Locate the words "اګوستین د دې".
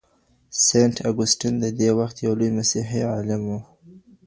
1.09-1.89